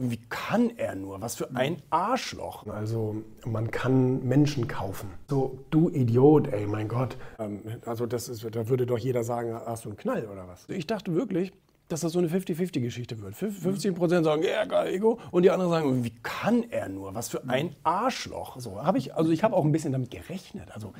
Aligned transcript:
Wie 0.00 0.20
kann 0.28 0.70
er 0.76 0.94
nur? 0.94 1.20
Was 1.20 1.34
für 1.34 1.56
ein 1.56 1.82
Arschloch. 1.90 2.64
Also 2.68 3.16
man 3.44 3.72
kann 3.72 4.22
Menschen 4.22 4.68
kaufen. 4.68 5.10
So, 5.28 5.58
du 5.70 5.90
Idiot, 5.90 6.46
ey, 6.46 6.68
mein 6.68 6.86
Gott. 6.86 7.16
Ähm, 7.40 7.62
also 7.84 8.06
das 8.06 8.28
ist, 8.28 8.46
da 8.54 8.68
würde 8.68 8.86
doch 8.86 8.98
jeder 8.98 9.24
sagen, 9.24 9.52
hast 9.54 9.86
du 9.86 9.88
einen 9.88 9.98
Knall 9.98 10.28
oder 10.28 10.46
was? 10.46 10.68
Ich 10.68 10.86
dachte 10.86 11.16
wirklich, 11.16 11.52
dass 11.88 12.00
das 12.00 12.12
so 12.12 12.18
eine 12.18 12.28
50-50-Geschichte 12.28 13.20
wird. 13.20 13.34
50 13.34 13.94
Prozent 13.94 14.24
sagen, 14.24 14.42
ja, 14.42 14.64
geil, 14.64 14.94
Ego. 14.94 15.18
Und 15.30 15.42
die 15.42 15.50
anderen 15.50 15.70
sagen, 15.70 16.04
wie 16.04 16.12
kann 16.22 16.64
er 16.70 16.88
nur? 16.88 17.14
Was 17.14 17.28
für 17.28 17.48
ein 17.48 17.74
Arschloch. 17.82 18.60
So 18.60 18.82
habe 18.82 18.98
ich, 18.98 19.14
also 19.14 19.30
ich 19.30 19.42
habe 19.42 19.56
auch 19.56 19.64
ein 19.64 19.72
bisschen 19.72 19.92
damit 19.92 20.10
gerechnet. 20.10 20.68
Also 20.74 20.92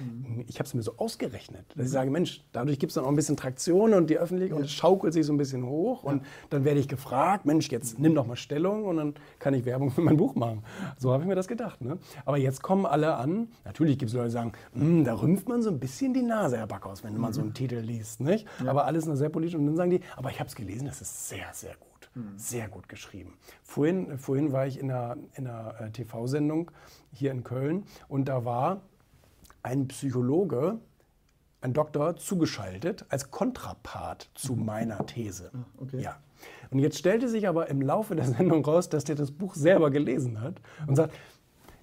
ich 0.46 0.58
habe 0.58 0.66
es 0.66 0.74
mir 0.74 0.82
so 0.82 0.94
ausgerechnet, 0.96 1.66
dass 1.76 1.86
ich 1.86 1.92
sage, 1.92 2.10
Mensch, 2.10 2.42
dadurch 2.52 2.78
gibt 2.78 2.90
es 2.90 2.94
dann 2.94 3.04
auch 3.04 3.10
ein 3.10 3.16
bisschen 3.16 3.36
Traktion 3.36 3.92
und 3.92 4.08
die 4.08 4.18
Öffentlichkeit 4.18 4.58
und 4.58 4.64
es 4.64 4.72
schaukelt 4.72 5.12
sich 5.12 5.26
so 5.26 5.32
ein 5.32 5.38
bisschen 5.38 5.66
hoch. 5.66 6.04
Und 6.04 6.22
dann 6.50 6.64
werde 6.64 6.80
ich 6.80 6.88
gefragt, 6.88 7.44
Mensch, 7.44 7.68
jetzt 7.70 7.98
nimm 7.98 8.14
doch 8.14 8.26
mal 8.26 8.36
Stellung 8.36 8.84
und 8.86 8.96
dann 8.96 9.14
kann 9.38 9.54
ich 9.54 9.64
Werbung 9.64 9.90
für 9.90 10.00
mein 10.00 10.16
Buch 10.16 10.34
machen. 10.34 10.62
So 10.96 11.12
habe 11.12 11.22
ich 11.22 11.28
mir 11.28 11.34
das 11.34 11.48
gedacht. 11.48 11.82
Ne? 11.82 11.98
Aber 12.24 12.38
jetzt 12.38 12.62
kommen 12.62 12.86
alle 12.86 13.16
an. 13.16 13.48
Natürlich 13.64 13.98
gibt 13.98 14.10
es 14.10 14.14
Leute, 14.14 14.28
die 14.28 14.32
sagen, 14.32 14.52
hm, 14.72 15.04
da 15.04 15.14
rümpft 15.14 15.48
man 15.48 15.62
so 15.62 15.70
ein 15.70 15.78
bisschen 15.78 16.14
die 16.14 16.22
Nase, 16.22 16.56
Herr 16.56 16.66
Backhaus, 16.66 17.04
wenn 17.04 17.16
man 17.18 17.32
so 17.32 17.40
einen 17.42 17.52
Titel 17.52 17.76
liest. 17.76 18.20
Nicht? 18.20 18.46
Aber 18.66 18.86
alles 18.86 19.06
noch 19.06 19.16
sehr 19.16 19.28
politisch. 19.28 19.54
Und 19.54 19.66
dann 19.66 19.76
sagen 19.76 19.90
die, 19.90 20.00
aber 20.16 20.30
ich 20.30 20.40
habe 20.40 20.48
es 20.48 20.54
gelesen 20.54 20.77
gelesen, 20.78 20.86
das 20.86 21.00
ist 21.00 21.28
sehr, 21.28 21.52
sehr 21.52 21.74
gut. 21.74 21.88
Sehr 22.36 22.68
gut 22.68 22.88
geschrieben. 22.88 23.38
Vorhin, 23.62 24.18
vorhin 24.18 24.50
war 24.50 24.66
ich 24.66 24.80
in 24.80 24.90
einer, 24.90 25.16
in 25.34 25.46
einer 25.46 25.80
äh, 25.80 25.90
TV-Sendung 25.90 26.70
hier 27.12 27.30
in 27.30 27.44
Köln 27.44 27.84
und 28.08 28.24
da 28.24 28.44
war 28.44 28.80
ein 29.62 29.86
Psychologe, 29.86 30.80
ein 31.60 31.74
Doktor, 31.74 32.16
zugeschaltet 32.16 33.04
als 33.08 33.30
Kontrapart 33.30 34.30
zu 34.34 34.56
meiner 34.56 35.06
These. 35.06 35.52
Ah, 35.54 35.64
okay. 35.80 36.00
Ja. 36.00 36.18
Und 36.70 36.80
jetzt 36.80 36.98
stellte 36.98 37.28
sich 37.28 37.46
aber 37.46 37.68
im 37.68 37.82
Laufe 37.82 38.16
der 38.16 38.26
Sendung 38.26 38.64
raus, 38.64 38.88
dass 38.88 39.04
der 39.04 39.14
das 39.14 39.30
Buch 39.30 39.54
selber 39.54 39.90
gelesen 39.90 40.40
hat 40.40 40.60
und 40.88 40.96
sagt, 40.96 41.14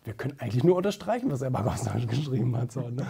wir 0.05 0.14
können 0.14 0.36
eigentlich 0.40 0.64
nur 0.64 0.76
unterstreichen, 0.76 1.30
was 1.32 1.41
er 1.41 1.52
Bagostage 1.52 2.05
geschrieben 2.07 2.55
hat. 2.55 2.71
So, 2.71 2.90
ne? 2.90 3.05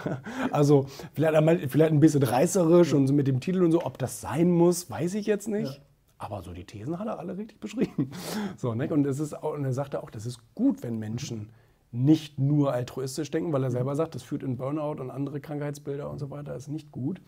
Also 0.52 0.88
vielleicht, 1.14 1.36
einmal, 1.36 1.59
vielleicht 1.67 1.92
ein 1.92 2.00
bisschen 2.00 2.23
reißerisch 2.23 2.94
und 2.94 3.08
so 3.08 3.14
mit 3.14 3.28
dem 3.28 3.39
Titel 3.39 3.64
und 3.64 3.72
so. 3.72 3.86
Ob 3.86 3.97
das 3.97 4.22
sein 4.22 4.50
muss, 4.50 4.89
weiß 4.89 5.14
ich 5.16 5.25
jetzt 5.25 5.47
nicht. 5.47 5.75
Ja. 5.75 5.81
Aber 6.17 6.42
so 6.42 6.53
die 6.53 6.64
Thesen 6.64 6.97
hat 6.97 7.08
er 7.08 7.20
alle 7.20 7.38
richtig 7.38 7.59
beschrieben. 7.59 8.11
So, 8.58 8.73
ne? 8.73 8.88
und, 8.89 9.05
es 9.05 9.20
ist 9.20 9.33
und 9.33 9.66
er 9.66 9.73
sagte 9.73 10.02
auch, 10.02 10.09
das 10.09 10.25
ist 10.25 10.39
gut, 10.55 10.81
wenn 10.81 10.97
Menschen 10.97 11.50
nicht 11.92 12.39
nur 12.39 12.73
altruistisch 12.73 13.31
denken, 13.31 13.53
weil 13.53 13.64
er 13.64 13.72
selber 13.72 13.95
sagt, 13.95 14.16
das 14.16 14.23
führt 14.23 14.44
in 14.44 14.58
Burnout 14.58 15.02
und 15.02 15.09
andere 15.09 15.39
Krankheitsbilder 15.39 16.09
und 16.09 16.20
so 16.20 16.30
weiter, 16.30 16.55
ist 16.55 16.67
nicht 16.67 16.92
gut. 16.92 17.22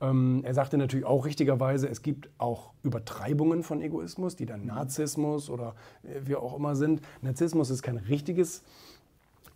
Ähm, 0.00 0.40
er 0.44 0.54
sagte 0.54 0.76
natürlich 0.76 1.06
auch 1.06 1.24
richtigerweise, 1.24 1.88
es 1.88 2.02
gibt 2.02 2.28
auch 2.38 2.72
Übertreibungen 2.82 3.62
von 3.62 3.80
Egoismus, 3.80 4.34
die 4.34 4.46
dann 4.46 4.66
Narzissmus 4.66 5.50
oder 5.50 5.74
äh, 6.02 6.20
wie 6.24 6.36
auch 6.36 6.56
immer 6.56 6.74
sind. 6.74 7.00
Narzissmus 7.22 7.70
ist 7.70 7.82
kein 7.82 7.96
richtiges 7.96 8.64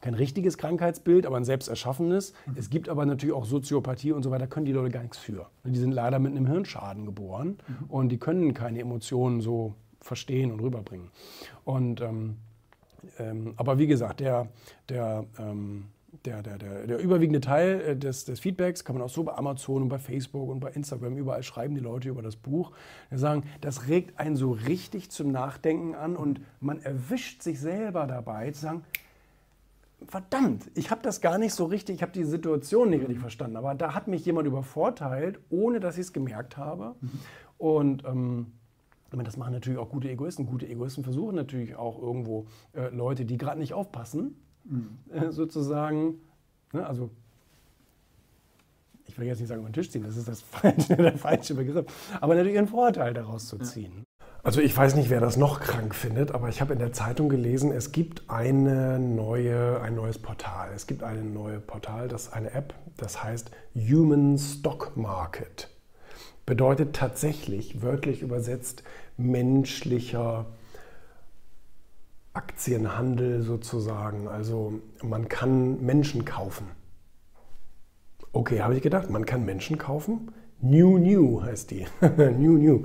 kein 0.02 0.14
richtiges 0.14 0.58
Krankheitsbild, 0.58 1.26
aber 1.26 1.36
ein 1.38 1.44
selbst 1.44 1.68
erschaffenes. 1.68 2.34
Es 2.56 2.68
gibt 2.68 2.88
aber 2.88 3.06
natürlich 3.06 3.34
auch 3.34 3.46
Soziopathie 3.46 4.12
und 4.12 4.22
so 4.22 4.30
weiter, 4.30 4.46
können 4.48 4.66
die 4.66 4.72
Leute 4.72 4.90
gar 4.90 5.02
nichts 5.02 5.16
für. 5.16 5.46
Die 5.64 5.78
sind 5.78 5.92
leider 5.92 6.18
mit 6.18 6.32
einem 6.32 6.46
Hirnschaden 6.46 7.06
geboren 7.06 7.58
und 7.88 8.10
die 8.10 8.18
können 8.18 8.52
keine 8.52 8.80
Emotionen 8.80 9.40
so 9.40 9.74
verstehen 10.00 10.50
und 10.50 10.60
rüberbringen. 10.60 11.08
Und, 11.64 12.00
ähm, 12.00 12.36
ähm, 13.18 13.54
aber 13.56 13.78
wie 13.78 13.86
gesagt, 13.86 14.18
der, 14.18 14.48
der, 14.88 15.24
ähm, 15.38 15.84
der, 16.24 16.42
der, 16.42 16.58
der, 16.58 16.86
der 16.88 16.98
überwiegende 16.98 17.40
Teil 17.40 17.80
äh, 17.80 17.96
des, 17.96 18.24
des 18.24 18.40
Feedbacks 18.40 18.84
kann 18.84 18.96
man 18.96 19.04
auch 19.04 19.08
so 19.08 19.22
bei 19.22 19.34
Amazon 19.34 19.82
und 19.82 19.88
bei 19.88 19.98
Facebook 19.98 20.50
und 20.50 20.58
bei 20.58 20.70
Instagram, 20.70 21.16
überall 21.16 21.44
schreiben 21.44 21.76
die 21.76 21.80
Leute 21.80 22.08
über 22.08 22.22
das 22.22 22.34
Buch. 22.34 22.72
Die 23.12 23.18
sagen, 23.18 23.44
das 23.60 23.86
regt 23.86 24.18
einen 24.18 24.34
so 24.34 24.50
richtig 24.50 25.10
zum 25.10 25.30
Nachdenken 25.30 25.94
an 25.94 26.16
und 26.16 26.40
man 26.60 26.80
erwischt 26.80 27.42
sich 27.42 27.60
selber 27.60 28.08
dabei 28.08 28.50
zu 28.50 28.62
sagen, 28.62 28.84
verdammt, 30.06 30.70
ich 30.74 30.90
habe 30.90 31.02
das 31.02 31.20
gar 31.20 31.38
nicht 31.38 31.54
so 31.54 31.64
richtig, 31.64 31.96
ich 31.96 32.02
habe 32.02 32.12
die 32.12 32.24
Situation 32.24 32.90
nicht 32.90 33.00
richtig 33.02 33.20
verstanden, 33.20 33.56
aber 33.56 33.74
da 33.74 33.94
hat 33.94 34.08
mich 34.08 34.24
jemand 34.24 34.46
übervorteilt, 34.46 35.40
ohne 35.50 35.80
dass 35.80 35.96
ich 35.96 36.02
es 36.02 36.12
gemerkt 36.12 36.56
habe. 36.56 36.94
Und 37.58 38.04
ähm, 38.04 38.52
das 39.10 39.36
machen 39.36 39.52
natürlich 39.52 39.78
auch 39.78 39.90
gute 39.90 40.10
Egoisten. 40.10 40.46
Gute 40.46 40.66
Egoisten 40.66 41.04
versuchen 41.04 41.36
natürlich 41.36 41.76
auch 41.76 42.00
irgendwo 42.00 42.46
äh, 42.72 42.88
Leute, 42.88 43.24
die 43.24 43.36
gerade 43.36 43.58
nicht 43.58 43.74
aufpassen, 43.74 44.36
äh, 45.12 45.30
sozusagen, 45.30 46.20
ne, 46.72 46.86
also 46.86 47.10
ich 49.06 49.18
will 49.18 49.26
jetzt 49.26 49.40
nicht 49.40 49.48
sagen, 49.48 49.60
über 49.60 49.70
den 49.70 49.74
Tisch 49.74 49.90
ziehen, 49.90 50.04
das 50.04 50.16
ist 50.16 50.28
das 50.28 50.40
falsche, 50.42 50.96
der 50.96 51.18
falsche 51.18 51.54
Begriff, 51.54 51.86
aber 52.20 52.34
natürlich 52.34 52.58
einen 52.58 52.68
Vorteil 52.68 53.12
daraus 53.12 53.48
zu 53.48 53.58
ziehen. 53.58 54.04
Also 54.44 54.60
ich 54.60 54.76
weiß 54.76 54.96
nicht, 54.96 55.08
wer 55.08 55.20
das 55.20 55.36
noch 55.36 55.60
krank 55.60 55.94
findet, 55.94 56.32
aber 56.32 56.48
ich 56.48 56.60
habe 56.60 56.72
in 56.72 56.80
der 56.80 56.92
Zeitung 56.92 57.28
gelesen, 57.28 57.70
es 57.70 57.92
gibt 57.92 58.28
eine 58.28 58.98
neue, 58.98 59.80
ein 59.80 59.94
neues 59.94 60.18
Portal. 60.18 60.70
Es 60.74 60.88
gibt 60.88 61.04
eine 61.04 61.22
neue 61.22 61.60
Portal, 61.60 62.08
das 62.08 62.24
ist 62.24 62.32
eine 62.32 62.52
App, 62.52 62.74
das 62.96 63.22
heißt 63.22 63.52
Human 63.76 64.36
Stock 64.38 64.96
Market. 64.96 65.68
Bedeutet 66.44 66.96
tatsächlich, 66.96 67.82
wörtlich 67.82 68.20
übersetzt, 68.20 68.82
menschlicher 69.16 70.46
Aktienhandel 72.32 73.42
sozusagen. 73.42 74.26
Also 74.26 74.80
man 75.04 75.28
kann 75.28 75.84
Menschen 75.84 76.24
kaufen. 76.24 76.66
Okay, 78.32 78.60
habe 78.60 78.74
ich 78.74 78.82
gedacht, 78.82 79.08
man 79.08 79.24
kann 79.24 79.44
Menschen 79.44 79.78
kaufen. 79.78 80.32
New 80.60 80.98
New 80.98 81.42
heißt 81.42 81.70
die. 81.70 81.86
new 82.16 82.58
New. 82.58 82.84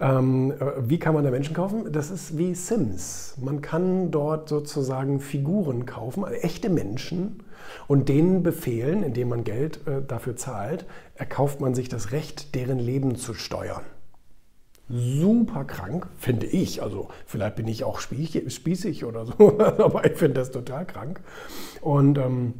Ähm, 0.00 0.52
äh, 0.52 0.88
wie 0.88 0.98
kann 0.98 1.14
man 1.14 1.24
da 1.24 1.30
Menschen 1.30 1.54
kaufen? 1.54 1.92
Das 1.92 2.10
ist 2.10 2.38
wie 2.38 2.54
Sims. 2.54 3.36
Man 3.40 3.60
kann 3.60 4.10
dort 4.10 4.48
sozusagen 4.48 5.20
Figuren 5.20 5.84
kaufen, 5.84 6.24
also 6.24 6.36
echte 6.36 6.70
Menschen, 6.70 7.42
und 7.86 8.08
denen 8.08 8.42
befehlen, 8.42 9.02
indem 9.02 9.28
man 9.28 9.44
Geld 9.44 9.86
äh, 9.86 10.02
dafür 10.06 10.36
zahlt, 10.36 10.86
erkauft 11.14 11.60
man 11.60 11.74
sich 11.74 11.88
das 11.88 12.12
Recht, 12.12 12.54
deren 12.54 12.78
Leben 12.78 13.16
zu 13.16 13.34
steuern. 13.34 13.82
Super 14.88 15.64
krank, 15.64 16.08
finde 16.16 16.46
ich. 16.46 16.82
Also 16.82 17.08
vielleicht 17.26 17.56
bin 17.56 17.68
ich 17.68 17.84
auch 17.84 18.00
spießig 18.00 19.04
oder 19.04 19.26
so, 19.26 19.60
aber 19.60 20.04
ich 20.04 20.16
finde 20.16 20.40
das 20.40 20.50
total 20.50 20.84
krank. 20.84 21.20
Und 21.80 22.18
ähm, 22.18 22.54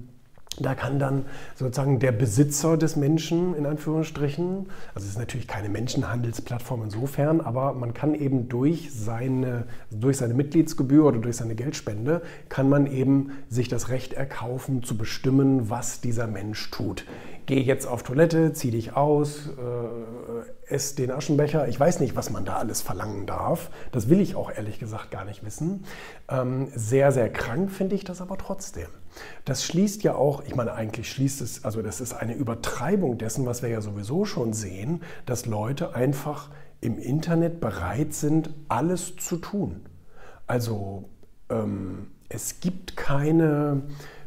da 0.59 0.75
kann 0.75 0.99
dann 0.99 1.25
sozusagen 1.55 2.01
der 2.01 2.13
Besitzer 2.13 2.77
des 2.77 2.97
Menschen, 2.97 3.55
in 3.55 3.67
Anführungsstrichen, 3.67 4.67
also 4.95 5.07
es 5.07 5.13
ist 5.13 5.19
natürlich 5.19 5.47
keine 5.47 5.69
Menschenhandelsplattform 5.69 6.83
insofern, 6.85 7.41
aber 7.41 7.73
man 7.73 7.95
kann 7.95 8.15
eben 8.15 8.49
durch 8.49 8.91
seine, 8.93 9.65
durch 9.91 10.17
seine 10.17 10.35
Mitgliedsgebühr 10.35 11.07
oder 11.07 11.19
durch 11.19 11.37
seine 11.37 11.55
Geldspende, 11.55 12.23
kann 12.49 12.69
man 12.69 12.87
eben 12.87 13.31
sich 13.49 13.69
das 13.69 13.89
Recht 13.89 14.13
erkaufen, 14.13 14.83
zu 14.83 14.99
bestimmen, 14.99 15.71
was 15.71 16.01
dieser 16.01 16.27
Mensch 16.27 16.71
tut. 16.71 17.05
Geh 17.51 17.63
jetzt 17.63 17.85
auf 17.85 18.05
Toilette, 18.05 18.53
zieh 18.53 18.71
dich 18.71 18.95
aus, 18.95 19.49
äh, 19.49 20.73
ess 20.73 20.95
den 20.95 21.11
Aschenbecher. 21.11 21.67
Ich 21.67 21.81
weiß 21.81 21.99
nicht, 21.99 22.15
was 22.15 22.31
man 22.31 22.45
da 22.45 22.59
alles 22.59 22.81
verlangen 22.81 23.27
darf. 23.27 23.71
Das 23.91 24.09
will 24.09 24.21
ich 24.21 24.37
auch 24.37 24.53
ehrlich 24.53 24.79
gesagt 24.79 25.11
gar 25.11 25.25
nicht 25.25 25.45
wissen. 25.45 25.85
Ähm, 26.29 26.69
sehr, 26.77 27.11
sehr 27.11 27.29
krank 27.29 27.73
finde 27.73 27.97
ich 27.97 28.05
das 28.05 28.21
aber 28.21 28.39
trotzdem. 28.39 28.87
Das 29.45 29.65
schließt 29.65 30.05
ja 30.05 30.15
auch, 30.15 30.45
ich 30.45 30.55
meine, 30.55 30.75
eigentlich 30.75 31.11
schließt 31.11 31.41
es, 31.41 31.65
also 31.65 31.83
das 31.83 32.01
ist 32.01 32.13
eine 32.13 32.35
Übertreibung 32.35 33.19
dessen, 33.19 33.47
was 33.47 33.63
wir 33.63 33.69
ja 33.69 33.81
sowieso 33.81 34.25
schon 34.25 34.53
sehen, 34.53 35.03
dass 35.27 35.47
Leute 35.47 35.97
einfach 35.97 36.51
im 36.81 37.01
Internet 37.01 37.59
bereit 37.59 38.15
sind, 38.15 38.55
alles 38.69 39.17
zu 39.17 39.39
tun. 39.39 39.87
Also 40.47 41.09
ähm, 41.49 42.13
es 42.29 42.61
gibt 42.61 42.97
keine 42.97 43.83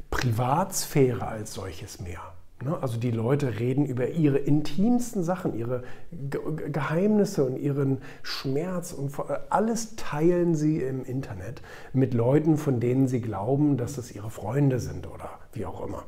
Privatsphäre 0.09 1.25
als 1.25 1.53
solches 1.53 2.01
mehr. 2.01 2.32
Ne? 2.63 2.77
Also 2.81 2.97
die 2.97 3.11
Leute 3.11 3.59
reden 3.59 3.85
über 3.85 4.09
ihre 4.09 4.37
intimsten 4.37 5.23
Sachen, 5.23 5.57
ihre 5.57 5.83
Geheimnisse 6.11 7.43
und 7.45 7.57
ihren 7.57 7.99
Schmerz 8.21 8.93
und 8.93 9.11
alles 9.49 9.95
teilen 9.95 10.55
sie 10.55 10.79
im 10.79 11.03
Internet 11.03 11.61
mit 11.93 12.13
Leuten, 12.13 12.57
von 12.57 12.79
denen 12.79 13.07
sie 13.07 13.21
glauben, 13.21 13.77
dass 13.77 13.97
es 13.97 14.15
ihre 14.15 14.29
Freunde 14.29 14.79
sind 14.79 15.07
oder 15.07 15.29
wie 15.53 15.65
auch 15.65 15.85
immer. 15.85 16.03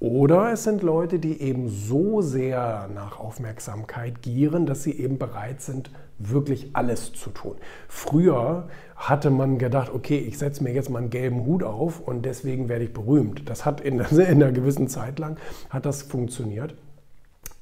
Oder 0.00 0.50
es 0.52 0.64
sind 0.64 0.82
Leute, 0.82 1.18
die 1.18 1.42
eben 1.42 1.68
so 1.68 2.22
sehr 2.22 2.88
nach 2.94 3.20
Aufmerksamkeit 3.20 4.22
gieren, 4.22 4.64
dass 4.64 4.82
sie 4.82 4.98
eben 4.98 5.18
bereit 5.18 5.60
sind, 5.60 5.90
wirklich 6.20 6.70
alles 6.74 7.12
zu 7.12 7.30
tun. 7.30 7.56
Früher 7.88 8.68
hatte 8.94 9.30
man 9.30 9.58
gedacht, 9.58 9.90
okay, 9.92 10.18
ich 10.18 10.38
setze 10.38 10.62
mir 10.62 10.72
jetzt 10.72 10.90
mal 10.90 10.98
einen 10.98 11.10
gelben 11.10 11.44
Hut 11.46 11.62
auf 11.62 12.00
und 12.00 12.24
deswegen 12.24 12.68
werde 12.68 12.84
ich 12.84 12.92
berühmt. 12.92 13.48
Das 13.48 13.64
hat 13.64 13.80
in, 13.80 13.98
in 14.10 14.20
einer 14.20 14.52
gewissen 14.52 14.88
Zeit 14.88 15.18
lang 15.18 15.38
hat 15.70 15.86
das 15.86 16.02
funktioniert. 16.02 16.74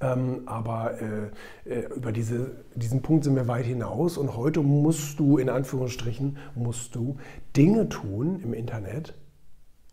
Ähm, 0.01 0.43
aber 0.47 0.95
äh, 1.01 1.71
äh, 1.71 1.89
über 1.95 2.13
diese, 2.13 2.53
diesen 2.75 3.03
Punkt 3.03 3.25
sind 3.25 3.35
wir 3.35 3.49
weit 3.49 3.65
hinaus 3.67 4.17
und 4.17 4.37
heute 4.37 4.61
musst 4.61 5.19
du, 5.19 5.39
in 5.39 5.49
Anführungsstrichen, 5.49 6.37
musst 6.55 6.95
du 6.95 7.17
Dinge 7.57 7.89
tun 7.89 8.41
im 8.41 8.53
Internet, 8.53 9.15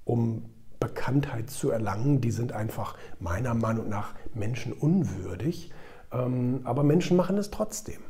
um 0.04 0.46
Bekanntheit 0.80 1.50
zu 1.50 1.72
erlangen, 1.72 2.22
die 2.22 2.32
sind 2.32 2.52
einfach 2.52 2.98
meiner 3.20 3.56
Meinung 3.56 3.90
nach 3.90 4.14
menschenunwürdig. 4.36 5.72
Ähm, 6.12 6.62
aber 6.64 6.84
Menschen 6.84 7.18
machen 7.18 7.38
es 7.38 7.50
trotzdem. 7.50 8.02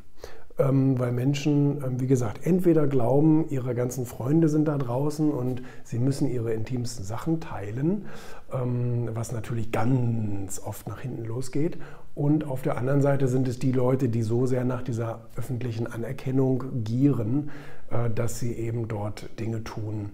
Ähm, 0.57 0.97
weil 0.97 1.11
Menschen, 1.11 1.83
ähm, 1.83 1.99
wie 1.99 2.07
gesagt, 2.07 2.45
entweder 2.45 2.87
glauben, 2.87 3.49
ihre 3.49 3.75
ganzen 3.75 4.05
Freunde 4.05 4.47
sind 4.47 4.67
da 4.67 4.77
draußen 4.77 5.31
und 5.31 5.61
sie 5.83 5.99
müssen 5.99 6.29
ihre 6.29 6.53
intimsten 6.53 7.03
Sachen 7.03 7.39
teilen, 7.41 8.05
ähm, 8.53 9.09
was 9.13 9.31
natürlich 9.31 9.71
ganz 9.71 10.61
oft 10.63 10.87
nach 10.87 10.99
hinten 10.99 11.25
losgeht. 11.25 11.77
Und 12.13 12.45
auf 12.47 12.61
der 12.61 12.77
anderen 12.77 13.01
Seite 13.01 13.27
sind 13.27 13.47
es 13.47 13.59
die 13.59 13.73
Leute, 13.73 14.07
die 14.07 14.21
so 14.21 14.45
sehr 14.45 14.63
nach 14.63 14.81
dieser 14.81 15.27
öffentlichen 15.35 15.87
Anerkennung 15.87 16.83
gieren, 16.83 17.49
äh, 17.91 18.09
dass 18.09 18.39
sie 18.39 18.53
eben 18.53 18.87
dort 18.87 19.39
Dinge 19.39 19.63
tun, 19.63 20.11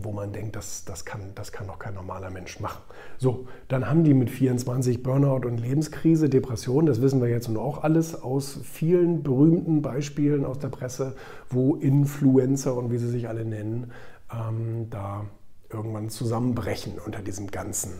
wo 0.00 0.12
man 0.12 0.32
denkt, 0.32 0.56
das, 0.56 0.84
das, 0.84 1.04
kann, 1.04 1.32
das 1.34 1.52
kann 1.52 1.66
doch 1.66 1.78
kein 1.78 1.94
normaler 1.94 2.30
Mensch 2.30 2.60
machen. 2.60 2.82
So, 3.18 3.46
dann 3.68 3.88
haben 3.88 4.04
die 4.04 4.14
mit 4.14 4.30
24 4.30 5.02
Burnout 5.02 5.46
und 5.46 5.58
Lebenskrise, 5.58 6.28
Depression, 6.28 6.86
das 6.86 7.00
wissen 7.02 7.20
wir 7.20 7.28
jetzt 7.28 7.48
nun 7.48 7.56
auch 7.56 7.82
alles 7.82 8.20
aus 8.20 8.60
vielen 8.64 9.22
berühmten 9.22 9.82
Beispielen 9.82 10.44
aus 10.44 10.58
der 10.58 10.68
Presse, 10.68 11.14
wo 11.50 11.76
Influencer 11.76 12.76
und 12.76 12.90
wie 12.90 12.98
sie 12.98 13.08
sich 13.08 13.28
alle 13.28 13.44
nennen, 13.44 13.92
ähm, 14.32 14.88
da 14.90 15.24
irgendwann 15.70 16.08
zusammenbrechen 16.08 16.94
unter 17.04 17.20
diesem 17.20 17.50
ganzen 17.50 17.92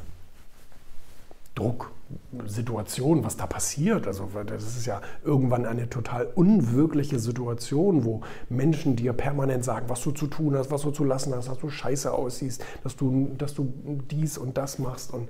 Drucksituation, 1.59 3.25
was 3.25 3.37
da 3.37 3.47
passiert. 3.47 4.07
Also 4.07 4.29
das 4.47 4.65
ist 4.65 4.87
ja 4.87 5.01
irgendwann 5.25 5.67
eine 5.67 5.89
total 5.89 6.27
unwirkliche 6.27 7.19
Situation, 7.19 8.05
wo 8.05 8.23
Menschen 8.49 8.97
dir 8.97 9.13
permanent 9.13 9.65
sagen, 9.65 9.89
was 9.89 10.03
du 10.03 10.13
zu 10.13 10.27
tun 10.27 10.57
hast, 10.57 10.71
was 10.71 10.83
du 10.83 10.91
zu 10.91 11.05
lassen 11.05 11.35
hast, 11.35 11.49
dass 11.49 11.59
du 11.59 11.69
scheiße 11.69 12.13
aussiehst, 12.13 12.65
dass 12.83 12.97
du, 12.97 13.35
dass 13.37 13.55
du 13.55 13.73
dies 14.11 14.39
und 14.39 14.57
das 14.57 14.79
machst. 14.79 15.13
Und 15.13 15.29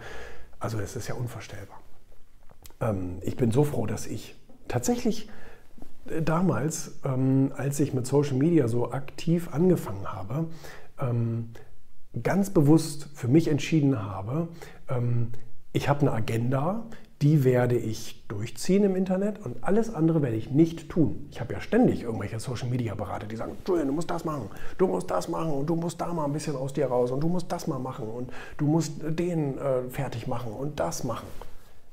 also 0.61 0.79
es 0.79 0.97
ist 0.97 1.09
ja 1.09 1.15
unvorstellbar. 1.15 1.81
Ähm, 2.81 3.19
ich 3.23 3.37
bin 3.37 3.51
so 3.51 3.65
froh, 3.65 3.87
dass 3.87 4.07
ich 4.07 4.37
tatsächlich 4.69 5.29
äh, 6.07 6.23
damals, 6.23 7.01
ähm, 7.05 7.53
als 7.57 7.81
ich 7.81 7.95
mit 7.95 8.07
Social 8.07 8.37
Media 8.37 8.69
so 8.69 8.93
aktiv 8.93 9.49
angefangen 9.53 10.13
habe, 10.13 10.47
ähm, 11.01 11.51
ganz 12.23 12.51
bewusst 12.51 13.09
für 13.15 13.29
mich 13.29 13.49
entschieden 13.49 14.03
habe, 14.03 14.49
ähm, 14.89 15.33
ich 15.73 15.88
habe 15.88 16.00
eine 16.00 16.12
Agenda, 16.12 16.87
die 17.20 17.43
werde 17.43 17.76
ich 17.76 18.25
durchziehen 18.29 18.85
im 18.85 18.94
Internet 18.94 19.44
und 19.44 19.65
alles 19.65 19.93
andere 19.93 20.23
werde 20.23 20.37
ich 20.37 20.50
nicht 20.50 20.88
tun. 20.88 21.26
Ich 21.31 21.41
habe 21.41 21.53
ja 21.53 21.61
ständig 21.61 22.03
irgendwelche 22.03 22.38
Social 22.38 22.69
Media 22.69 22.94
Berater, 22.94 23.26
die 23.26 23.37
sagen, 23.37 23.56
Julian, 23.67 23.88
du 23.88 23.93
musst 23.93 24.11
das 24.11 24.25
machen, 24.25 24.49
du 24.79 24.87
musst 24.87 25.11
das 25.11 25.29
machen 25.29 25.50
und 25.50 25.67
du 25.67 25.75
musst 25.75 26.00
da 26.00 26.12
mal 26.12 26.26
ein 26.26 26.32
bisschen 26.32 26.55
aus 26.55 26.73
dir 26.73 26.87
raus 26.87 27.11
und 27.11 27.20
du 27.20 27.29
musst 27.29 27.50
das 27.50 27.67
mal 27.67 27.81
machen 27.81 28.06
und 28.06 28.31
du 28.56 28.67
musst 28.67 28.93
den 29.03 29.59
äh, 29.59 29.82
fertig 29.91 30.29
machen 30.29 30.53
und 30.53 30.79
das 30.79 31.03
machen. 31.03 31.26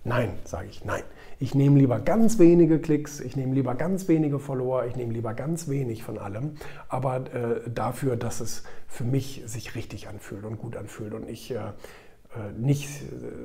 Nein, 0.04 0.30
sage 0.44 0.68
ich, 0.70 0.86
nein. 0.86 1.02
Ich 1.40 1.56
nehme 1.56 1.80
lieber 1.80 2.00
ganz 2.00 2.38
wenige 2.38 2.80
Klicks, 2.80 3.20
ich 3.20 3.36
nehme 3.36 3.56
lieber 3.56 3.74
ganz 3.74 4.08
wenige 4.08 4.38
Follower, 4.38 4.86
ich 4.86 4.96
nehme 4.96 5.12
lieber 5.12 5.34
ganz 5.34 5.68
wenig 5.68 6.04
von 6.04 6.20
allem, 6.20 6.58
aber 6.88 7.18
äh, 7.34 7.70
dafür, 7.74 8.16
dass 8.16 8.40
es 8.40 8.64
für 8.88 9.04
mich 9.04 9.42
sich 9.48 9.74
richtig 9.74 10.08
anfühlt 10.08 10.46
und 10.46 10.60
gut 10.60 10.78
anfühlt 10.78 11.16
und 11.16 11.28
ich 11.28 11.50
äh, 11.50 11.56
äh, 11.56 11.72
nicht 12.58 12.90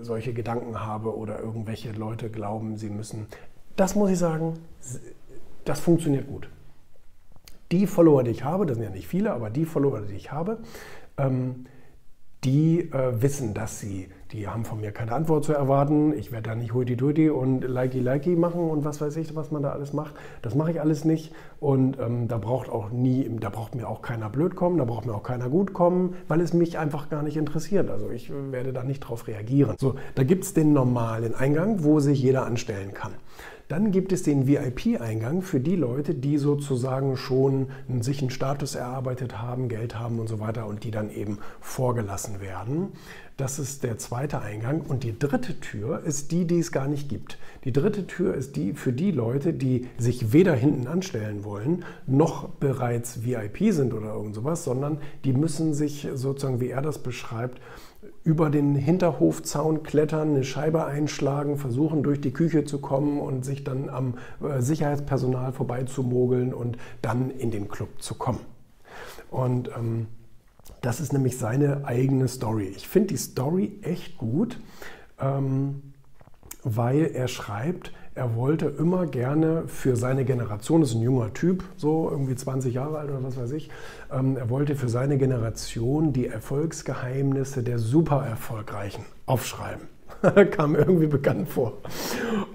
solche 0.03 0.33
Gedanken 0.33 0.81
habe 0.81 1.17
oder 1.17 1.41
irgendwelche 1.41 1.93
Leute 1.93 2.31
glauben, 2.31 2.77
sie 2.77 2.91
müssen. 2.91 3.27
Das 3.77 3.95
muss 3.95 4.11
ich 4.11 4.19
sagen, 4.19 4.59
das 5.65 5.81
funktioniert 5.81 6.27
gut. 6.27 6.49
Die 7.73 7.87
Follower, 7.87 8.25
die 8.25 8.33
ich 8.33 8.45
habe, 8.45 8.67
das 8.67 8.77
sind 8.77 8.85
ja 8.85 8.91
nicht 8.91 9.07
viele, 9.07 9.33
aber 9.33 9.51
die 9.51 9.65
Follower, 9.65 10.01
die 10.01 10.15
ich 10.15 10.33
habe, 10.33 10.59
ähm, 11.17 11.67
die 12.45 12.81
äh, 12.81 13.23
wissen, 13.23 13.55
dass 13.55 13.81
sie, 13.81 14.09
die 14.33 14.47
haben 14.47 14.65
von 14.65 14.81
mir 14.81 14.93
keine 14.93 15.13
Antwort 15.13 15.45
zu 15.45 15.53
erwarten. 15.53 16.13
Ich 16.13 16.31
werde 16.31 16.51
da 16.51 16.55
nicht 16.55 16.73
huidi-duidi 16.73 17.31
und 17.31 17.63
likey-likey 17.63 18.37
machen 18.37 18.71
und 18.71 18.85
was 18.85 19.01
weiß 19.01 19.17
ich, 19.17 19.35
was 19.35 19.51
man 19.51 19.63
da 19.63 19.73
alles 19.73 19.93
macht. 19.93 20.15
Das 20.43 20.55
mache 20.55 20.71
ich 20.71 20.81
alles 20.81 21.05
nicht. 21.05 21.33
Und 21.59 21.99
ähm, 21.99 22.29
da 22.29 22.39
braucht 22.39 22.69
auch 22.69 22.91
nie, 22.91 23.29
da 23.41 23.51
braucht 23.51 23.75
mir 23.75 23.89
auch 23.89 24.03
keiner 24.03 24.31
blöd 24.31 24.55
kommen, 24.55 24.79
da 24.79 24.85
braucht 24.85 25.07
mir 25.07 25.15
auch 25.15 25.23
keiner 25.23 25.49
gut 25.49 25.73
kommen, 25.73 26.15
weil 26.29 26.41
es 26.41 26.53
mich 26.53 26.79
einfach 26.79 27.11
gar 27.11 27.23
nicht 27.23 27.37
interessiert. 27.37 27.91
Also 27.91 28.11
ich 28.11 28.31
werde 28.51 28.73
da 28.73 28.85
nicht 28.85 29.01
drauf 29.01 29.27
reagieren. 29.27 29.77
So, 29.79 29.97
da 30.15 30.23
gibt 30.23 30.45
es 30.45 30.55
den 30.55 30.73
normalen 30.73 31.35
Eingang, 31.35 31.83
wo 31.85 32.01
sich 32.01 32.23
jeder 32.23 32.47
anstellen 32.47 32.95
kann. 32.95 33.13
Dann 33.71 33.93
gibt 33.93 34.11
es 34.11 34.25
den 34.25 34.49
VIP-Eingang 34.49 35.43
für 35.43 35.61
die 35.61 35.77
Leute, 35.77 36.13
die 36.13 36.39
sozusagen 36.39 37.17
schon 37.17 37.69
sich 38.01 38.21
einen 38.21 38.31
Status 38.31 38.75
erarbeitet 38.75 39.41
haben, 39.41 39.69
Geld 39.69 39.97
haben 39.97 40.19
und 40.19 40.29
so 40.29 40.41
weiter 40.41 40.67
und 40.67 40.83
die 40.83 40.91
dann 40.91 41.09
eben 41.09 41.39
vorgelassen 41.61 42.41
werden. 42.41 42.89
Das 43.41 43.59
ist 43.59 43.85
der 43.85 43.97
zweite 43.97 44.43
Eingang. 44.43 44.83
Und 44.83 45.03
die 45.03 45.19
dritte 45.19 45.59
Tür 45.61 46.03
ist 46.05 46.31
die, 46.31 46.47
die 46.47 46.59
es 46.59 46.73
gar 46.73 46.87
nicht 46.87 47.09
gibt. 47.09 47.39
Die 47.65 47.73
dritte 47.73 48.07
Tür 48.07 48.35
ist 48.35 48.55
die 48.55 48.75
für 48.75 48.93
die 48.93 49.13
Leute, 49.13 49.55
die 49.55 49.89
sich 49.97 50.35
weder 50.35 50.53
hinten 50.55 50.87
anstellen 50.87 51.43
wollen, 51.43 51.87
noch 52.07 52.51
bereits 52.51 53.25
VIP 53.25 53.73
sind 53.73 53.95
oder 53.95 54.13
irgend 54.13 54.35
sowas, 54.35 54.65
sondern 54.65 54.99
die 55.25 55.33
müssen 55.33 55.73
sich 55.73 56.07
sozusagen, 56.13 56.61
wie 56.61 56.69
er 56.69 56.83
das 56.83 56.99
beschreibt, 56.99 57.63
über 58.25 58.51
den 58.51 58.75
Hinterhofzaun 58.75 59.85
klettern, 59.85 60.33
eine 60.33 60.45
Scheibe 60.45 60.85
einschlagen, 60.85 61.57
versuchen 61.57 62.03
durch 62.03 62.21
die 62.21 62.35
Küche 62.35 62.65
zu 62.65 62.79
kommen 62.83 63.19
und 63.19 63.47
sich 63.47 63.65
dann 63.65 63.89
am 63.89 64.19
äh, 64.43 64.61
Sicherheitspersonal 64.61 65.55
vorbeizumogeln 65.55 66.53
und 66.53 66.77
dann 67.01 67.31
in 67.31 67.51
den 67.51 67.69
Club 67.69 68.03
zu 68.03 68.17
kommen. 68.17 68.41
Und 69.31 69.71
ähm, 69.75 70.09
das 70.81 71.01
ist 71.01 71.13
nämlich 71.13 71.39
seine 71.39 71.85
eigene 71.85 72.29
Story. 72.29 72.73
Ich 72.77 72.89
finde 72.89 73.09
die 73.09 73.17
Story 73.17 73.79
echt 73.83 74.19
gut, 74.19 74.59
ähm, 75.19 75.93
weil 76.63 77.11
er 77.15 77.29
schreibt, 77.29 77.93
er 78.15 78.35
wollte 78.35 78.67
immer 78.67 79.07
gerne 79.07 79.65
für 79.69 79.97
seine 79.97 80.25
Generation, 80.25 80.81
das 80.81 80.91
ist 80.91 80.97
ein 80.97 81.03
junger 81.03 81.33
Typ, 81.33 81.65
so 81.77 82.11
irgendwie 82.11 82.35
20 82.35 82.75
Jahre 82.75 82.99
alt 82.99 83.11
oder 83.11 83.23
was 83.23 83.37
weiß 83.37 83.53
ich, 83.53 83.71
ähm, 84.13 84.37
er 84.37 84.51
wollte 84.51 84.75
für 84.75 84.89
seine 84.89 85.17
Generation 85.17 86.13
die 86.13 86.27
Erfolgsgeheimnisse 86.27 87.63
der 87.63 87.79
super 87.79 88.27
erfolgreichen 88.27 89.05
aufschreiben. 89.27 89.89
Kam 90.51 90.75
irgendwie 90.75 91.07
bekannt 91.07 91.49
vor. 91.49 91.79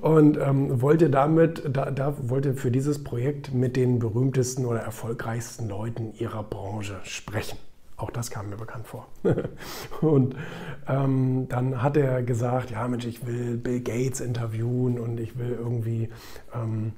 Und 0.02 0.38
ähm, 0.38 0.82
wollte 0.82 1.10
damit, 1.10 1.64
da, 1.72 1.90
da 1.90 2.14
wollte 2.30 2.54
für 2.54 2.70
dieses 2.70 3.04
Projekt 3.04 3.54
mit 3.54 3.76
den 3.76 3.98
berühmtesten 3.98 4.66
oder 4.66 4.82
erfolgreichsten 4.82 5.70
Leuten 5.70 6.14
ihrer 6.14 6.44
Branche 6.44 7.00
sprechen. 7.04 7.58
Auch 7.98 8.12
das 8.12 8.30
kam 8.30 8.50
mir 8.50 8.58
bekannt 8.58 8.88
vor. 8.88 9.08
und 10.02 10.36
ähm, 10.88 11.48
dann 11.48 11.82
hat 11.82 11.96
er 11.96 12.24
gesagt, 12.24 12.72
ja 12.72 12.88
Mensch, 12.88 13.06
ich 13.06 13.26
will 13.26 13.58
Bill 13.58 13.80
Gates 13.82 14.20
interviewen 14.20 15.00
und 15.00 15.20
ich 15.20 15.38
will 15.38 15.52
irgendwie, 15.52 16.10
ähm, 16.54 16.92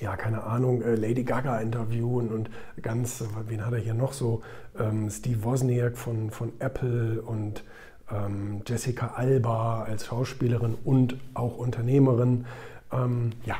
ja, 0.00 0.16
keine 0.16 0.44
Ahnung, 0.44 0.82
äh, 0.82 0.94
Lady 0.94 1.24
Gaga 1.24 1.58
interviewen 1.60 2.28
und 2.28 2.50
ganz, 2.80 3.22
wen 3.46 3.66
hat 3.66 3.74
er 3.74 3.78
hier 3.78 3.94
noch 3.94 4.14
so? 4.14 4.40
Ähm, 4.78 5.10
Steve 5.10 5.44
Wozniak 5.44 5.98
von, 5.98 6.30
von 6.30 6.52
Apple 6.60 7.20
und 7.20 7.62
ähm, 8.10 8.62
Jessica 8.66 9.08
Alba 9.16 9.82
als 9.82 10.06
Schauspielerin 10.06 10.76
und 10.82 11.16
auch 11.34 11.58
Unternehmerin. 11.58 12.46
Ähm, 12.90 13.32
ja. 13.44 13.56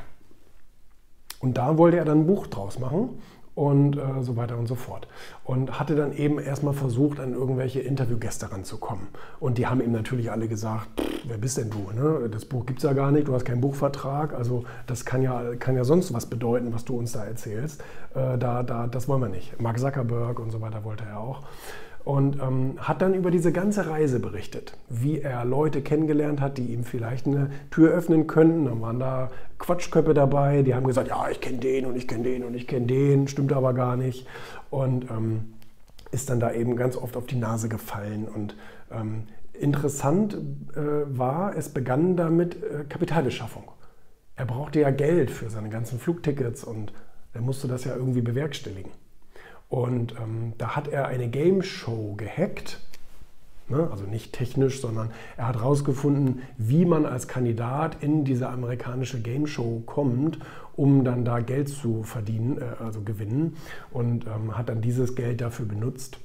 Und 1.39 1.59
da 1.59 1.77
wollte 1.77 1.99
er 1.99 2.05
dann 2.07 2.21
ein 2.21 2.27
Buch 2.27 2.47
draus 2.47 2.79
machen 2.79 3.19
und 3.55 3.97
äh, 3.97 4.23
so 4.23 4.37
weiter 4.37 4.57
und 4.57 4.67
so 4.67 4.75
fort. 4.75 5.09
Und 5.45 5.79
hatte 5.79 5.95
dann 5.95 6.13
eben 6.13 6.39
erstmal 6.39 6.75
versucht, 6.75 7.21
an 7.21 7.33
irgendwelche 7.33 7.81
Interviewgäste 7.81 8.51
ranzukommen. 8.51 9.09
Und 9.41 9.59
die 9.59 9.67
haben 9.67 9.81
ihm 9.81 9.93
natürlich 9.93 10.31
alle 10.31 10.49
gesagt, 10.49 10.89
wer 11.25 11.39
bist 11.39 11.59
denn 11.59 11.71
du? 11.71 11.91
Ne? 11.95 12.29
Das 12.31 12.45
Buch 12.45 12.67
gibt 12.67 12.79
es 12.79 12.85
ja 12.85 12.93
gar 12.93 13.11
nicht, 13.11 13.29
du 13.29 13.35
hast 13.35 13.45
keinen 13.45 13.61
Buchvertrag, 13.61 14.35
also 14.35 14.65
das 14.87 15.05
kann 15.05 15.23
ja, 15.23 15.55
kann 15.57 15.77
ja 15.77 15.85
sonst 15.85 16.13
was 16.13 16.27
bedeuten, 16.27 16.73
was 16.73 16.85
du 16.85 16.99
uns 16.99 17.13
da 17.13 17.25
erzählst. 17.25 17.83
Äh, 18.15 18.39
da, 18.39 18.63
da, 18.63 18.87
das 18.87 19.09
wollen 19.09 19.21
wir 19.21 19.29
nicht. 19.29 19.61
Mark 19.61 19.79
Zuckerberg 19.79 20.39
und 20.39 20.51
so 20.51 20.61
weiter 20.61 20.85
wollte 20.85 21.05
er 21.05 21.21
auch 21.21 21.43
und 22.05 22.41
ähm, 22.41 22.75
hat 22.79 23.01
dann 23.01 23.15
über 23.15 23.31
diese 23.31 23.53
ganze 23.53 23.89
Reise 23.89 24.19
berichtet, 24.19 24.77
wie 24.89 25.21
er 25.21 25.45
Leute 25.45 25.83
kennengelernt 25.83 26.41
hat, 26.41 26.59
die 26.59 26.73
ihm 26.73 26.85
vielleicht 26.85 27.27
eine 27.27 27.51
Tür 27.71 27.93
öffnen 27.93 28.27
könnten. 28.27 28.65
Dann 28.65 28.81
waren 28.81 28.99
da 28.99 29.31
Quatschköppe 29.59 30.13
dabei, 30.13 30.63
die 30.63 30.75
haben 30.75 30.87
gesagt, 30.87 31.09
ja, 31.09 31.29
ich 31.31 31.41
kenne 31.41 31.59
den 31.59 31.87
und 31.87 31.97
ich 31.97 32.09
kenne 32.09 32.25
den 32.25 32.45
und 32.45 32.55
ich 32.55 32.67
kenne 32.67 32.87
den, 32.87 33.29
stimmt 33.29 33.53
aber 33.53 33.73
gar 33.73 33.97
nicht. 33.97 34.27
Und 34.71 35.11
ähm, 35.11 35.55
ist 36.11 36.29
dann 36.29 36.41
da 36.41 36.53
eben 36.53 36.77
ganz 36.77 36.97
oft 36.97 37.17
auf 37.17 37.27
die 37.27 37.37
Nase 37.37 37.69
gefallen. 37.69 38.27
Und 38.27 38.57
ähm, 38.91 39.25
interessant 39.53 40.35
äh, 40.75 41.17
war, 41.17 41.57
es 41.57 41.69
begann 41.69 42.17
damit 42.17 42.57
äh, 42.57 42.85
Kapitalbeschaffung. 42.89 43.65
Er 44.35 44.47
brauchte 44.47 44.81
ja 44.81 44.91
Geld 44.91 45.31
für 45.31 45.51
seine 45.51 45.69
ganzen 45.69 46.01
Flugtickets 46.01 46.65
und 46.65 46.93
er 47.33 47.43
musste 47.43 47.69
das 47.69 47.85
ja 47.85 47.95
irgendwie 47.95 48.23
bewerkstelligen. 48.23 48.91
Und 49.73 50.13
ähm, 50.21 50.53
da 50.59 50.77
hat 50.77 50.89
er 50.89 51.07
eine 51.07 51.29
Game 51.29 51.63
Show 51.63 52.13
gehackt. 52.19 52.79
Ne? 53.71 53.89
Also 53.91 54.05
nicht 54.05 54.35
technisch, 54.35 54.83
sondern 54.83 55.13
er 55.39 55.49
hat 55.49 55.57
herausgefunden, 55.57 56.43
wie 56.59 56.85
man 56.85 57.07
als 57.07 57.27
Kandidat 57.27 58.03
in 58.03 58.27
diese 58.27 58.51
amerikanische 58.51 59.23
Game 59.23 59.47
Show 59.47 59.83
kommt, 59.87 60.39
um 60.77 61.05
dann 61.05 61.25
da 61.25 61.41
Geld 61.41 61.71
zu 61.71 62.03
verdienen, 62.03 62.59
äh, 62.61 62.85
also 62.85 63.01
gewinnen. 63.01 63.57
Und 63.91 64.27
ähm, 64.27 64.59
hat 64.59 64.69
dann 64.69 64.83
dieses 64.83 65.15
Geld 65.15 65.41
dafür 65.41 65.65
benutzt, 65.65 66.19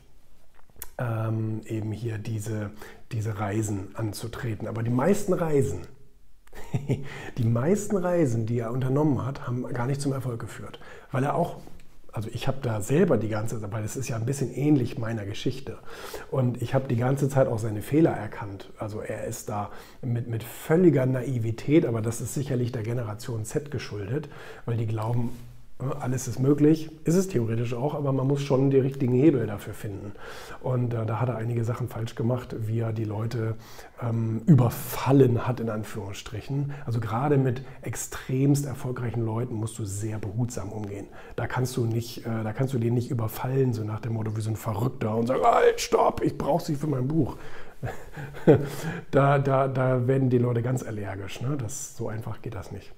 ähm, 0.97 1.61
eben 1.67 1.93
hier 1.93 2.17
diese, 2.17 2.71
diese 3.13 3.39
Reisen 3.39 3.95
anzutreten. 3.95 4.67
Aber 4.67 4.83
die 4.83 4.89
meisten 4.89 5.31
Reisen 5.31 5.87
Die 7.37 7.45
meisten 7.45 7.95
Reisen, 7.95 8.45
die 8.45 8.59
er 8.59 8.71
unternommen 8.71 9.25
hat, 9.25 9.47
haben 9.47 9.63
gar 9.73 9.87
nicht 9.87 10.01
zum 10.01 10.11
Erfolg 10.11 10.41
geführt, 10.41 10.79
weil 11.11 11.23
er 11.23 11.35
auch 11.35 11.61
also 12.11 12.29
ich 12.33 12.47
habe 12.47 12.57
da 12.61 12.81
selber 12.81 13.17
die 13.17 13.29
ganze 13.29 13.59
Zeit, 13.61 13.71
weil 13.71 13.83
es 13.83 13.95
ist 13.95 14.07
ja 14.07 14.15
ein 14.15 14.25
bisschen 14.25 14.53
ähnlich 14.53 14.97
meiner 14.97 15.25
Geschichte. 15.25 15.77
Und 16.31 16.61
ich 16.61 16.73
habe 16.73 16.87
die 16.87 16.95
ganze 16.95 17.29
Zeit 17.29 17.47
auch 17.47 17.59
seine 17.59 17.81
Fehler 17.81 18.11
erkannt. 18.11 18.71
Also 18.77 19.01
er 19.01 19.25
ist 19.25 19.49
da 19.49 19.71
mit, 20.01 20.27
mit 20.27 20.43
völliger 20.43 21.05
Naivität, 21.05 21.85
aber 21.85 22.01
das 22.01 22.21
ist 22.21 22.33
sicherlich 22.33 22.71
der 22.71 22.83
Generation 22.83 23.45
Z 23.45 23.71
geschuldet, 23.71 24.29
weil 24.65 24.77
die 24.77 24.87
glauben, 24.87 25.31
alles 25.99 26.27
ist 26.27 26.39
möglich, 26.39 26.89
ist 27.03 27.15
es 27.15 27.27
theoretisch 27.27 27.75
auch, 27.75 27.93
aber 27.93 28.11
man 28.11 28.25
muss 28.25 28.41
schon 28.41 28.71
die 28.71 28.79
richtigen 28.79 29.13
Hebel 29.13 29.45
dafür 29.45 29.75
finden. 29.75 30.13
Und 30.61 30.93
äh, 30.93 31.05
da 31.05 31.21
hat 31.21 31.29
er 31.29 31.35
einige 31.35 31.63
Sachen 31.63 31.87
falsch 31.87 32.15
gemacht, 32.15 32.55
wie 32.59 32.79
er 32.79 32.93
die 32.93 33.03
Leute 33.03 33.55
ähm, 34.01 34.41
überfallen 34.47 35.47
hat, 35.47 35.59
in 35.59 35.69
Anführungsstrichen. 35.69 36.73
Also 36.87 36.99
gerade 36.99 37.37
mit 37.37 37.61
extremst 37.83 38.65
erfolgreichen 38.65 39.23
Leuten 39.23 39.53
musst 39.53 39.77
du 39.77 39.85
sehr 39.85 40.17
behutsam 40.17 40.71
umgehen. 40.71 41.05
Da 41.35 41.45
kannst 41.45 41.77
du, 41.77 41.85
nicht, 41.85 42.25
äh, 42.25 42.43
da 42.43 42.53
kannst 42.53 42.73
du 42.73 42.79
den 42.79 42.95
nicht 42.95 43.11
überfallen, 43.11 43.73
so 43.73 43.83
nach 43.83 43.99
dem 43.99 44.13
Motto 44.13 44.35
wie 44.35 44.41
so 44.41 44.49
ein 44.49 44.55
Verrückter 44.55 45.15
und 45.15 45.27
sagen, 45.27 45.43
halt, 45.43 45.79
stopp, 45.79 46.23
ich 46.23 46.39
brauche 46.39 46.63
sie 46.63 46.75
für 46.75 46.87
mein 46.87 47.07
Buch. 47.07 47.37
da, 49.11 49.37
da, 49.37 49.67
da 49.67 50.07
werden 50.07 50.31
die 50.31 50.39
Leute 50.39 50.63
ganz 50.63 50.81
allergisch. 50.81 51.39
Ne? 51.41 51.55
Das, 51.55 51.95
so 51.95 52.07
einfach 52.07 52.41
geht 52.41 52.55
das 52.55 52.71
nicht. 52.71 52.91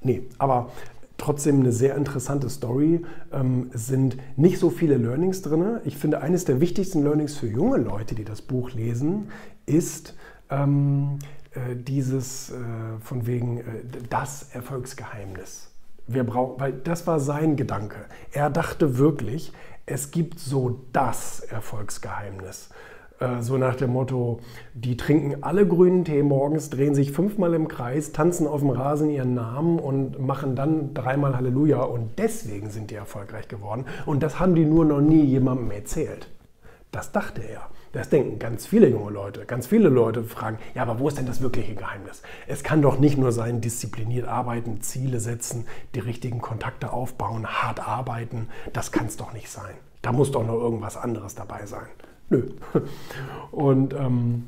Nee, 0.00 0.22
aber 0.38 0.70
trotzdem 1.18 1.60
eine 1.60 1.72
sehr 1.72 1.96
interessante 1.96 2.50
Story. 2.50 3.04
Ähm, 3.32 3.70
es 3.72 3.86
sind 3.86 4.16
nicht 4.36 4.58
so 4.58 4.70
viele 4.70 4.96
Learnings 4.96 5.42
drin. 5.42 5.80
Ich 5.84 5.96
finde, 5.96 6.20
eines 6.20 6.44
der 6.44 6.60
wichtigsten 6.60 7.02
Learnings 7.02 7.36
für 7.36 7.46
junge 7.46 7.78
Leute, 7.78 8.14
die 8.14 8.24
das 8.24 8.42
Buch 8.42 8.72
lesen, 8.72 9.28
ist 9.66 10.14
ähm, 10.50 11.18
äh, 11.52 11.76
dieses 11.76 12.50
äh, 12.50 12.54
von 13.00 13.26
wegen 13.26 13.58
äh, 13.58 13.62
das 14.10 14.48
Erfolgsgeheimnis. 14.52 15.70
Wir 16.06 16.24
brauchen, 16.24 16.60
weil 16.60 16.72
das 16.72 17.06
war 17.06 17.20
sein 17.20 17.56
Gedanke. 17.56 18.04
Er 18.32 18.50
dachte 18.50 18.98
wirklich, 18.98 19.52
es 19.86 20.10
gibt 20.10 20.38
so 20.38 20.80
das 20.92 21.40
Erfolgsgeheimnis. 21.40 22.70
Äh, 23.20 23.42
so 23.42 23.56
nach 23.56 23.76
dem 23.76 23.90
Motto, 23.92 24.40
die 24.74 24.96
trinken 24.96 25.42
alle 25.42 25.66
grünen 25.66 26.04
Tee 26.04 26.22
morgens, 26.22 26.70
drehen 26.70 26.94
sich 26.94 27.12
fünfmal 27.12 27.54
im 27.54 27.68
Kreis, 27.68 28.12
tanzen 28.12 28.46
auf 28.46 28.60
dem 28.60 28.70
Rasen 28.70 29.10
ihren 29.10 29.34
Namen 29.34 29.78
und 29.78 30.18
machen 30.18 30.56
dann 30.56 30.94
dreimal 30.94 31.36
Halleluja 31.36 31.82
und 31.82 32.18
deswegen 32.18 32.70
sind 32.70 32.90
die 32.90 32.96
erfolgreich 32.96 33.48
geworden. 33.48 33.84
Und 34.06 34.22
das 34.22 34.40
haben 34.40 34.54
die 34.54 34.64
nur 34.64 34.84
noch 34.84 35.00
nie 35.00 35.22
jemandem 35.22 35.70
erzählt. 35.70 36.28
Das 36.90 37.12
dachte 37.12 37.42
er. 37.42 37.62
Das 37.92 38.08
denken 38.08 38.40
ganz 38.40 38.66
viele 38.66 38.88
junge 38.88 39.12
Leute. 39.12 39.44
Ganz 39.46 39.68
viele 39.68 39.88
Leute 39.88 40.24
fragen, 40.24 40.58
ja, 40.74 40.82
aber 40.82 40.98
wo 40.98 41.06
ist 41.06 41.16
denn 41.16 41.26
das 41.26 41.40
wirkliche 41.40 41.76
Geheimnis? 41.76 42.22
Es 42.48 42.64
kann 42.64 42.82
doch 42.82 42.98
nicht 42.98 43.16
nur 43.16 43.30
sein, 43.30 43.60
diszipliniert 43.60 44.26
arbeiten, 44.26 44.80
Ziele 44.80 45.20
setzen, 45.20 45.64
die 45.94 46.00
richtigen 46.00 46.40
Kontakte 46.40 46.92
aufbauen, 46.92 47.46
hart 47.46 47.86
arbeiten. 47.86 48.48
Das 48.72 48.90
kann 48.90 49.06
es 49.06 49.16
doch 49.16 49.32
nicht 49.32 49.48
sein. 49.48 49.74
Da 50.02 50.10
muss 50.10 50.32
doch 50.32 50.44
noch 50.44 50.54
irgendwas 50.54 50.96
anderes 50.96 51.36
dabei 51.36 51.66
sein. 51.66 51.86
Nö. 52.30 52.48
Und 53.50 53.94
ähm, 53.94 54.44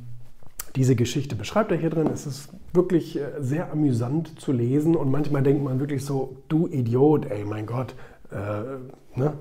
diese 0.76 0.94
Geschichte 0.94 1.36
beschreibt 1.36 1.70
er 1.72 1.78
hier 1.78 1.90
drin. 1.90 2.08
Es 2.08 2.26
ist 2.26 2.50
wirklich 2.72 3.18
äh, 3.18 3.32
sehr 3.38 3.72
amüsant 3.72 4.38
zu 4.40 4.52
lesen 4.52 4.94
und 4.94 5.10
manchmal 5.10 5.42
denkt 5.42 5.62
man 5.62 5.80
wirklich 5.80 6.04
so, 6.04 6.36
du 6.48 6.68
Idiot, 6.68 7.26
ey, 7.26 7.44
mein 7.44 7.66
Gott. 7.66 7.94
Äh, 8.30 9.18
ne? 9.18 9.34